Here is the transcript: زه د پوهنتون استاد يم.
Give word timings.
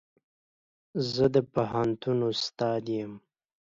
زه 1.13 1.25
د 1.35 1.37
پوهنتون 1.53 2.17
استاد 2.31 2.83
يم. 2.99 3.13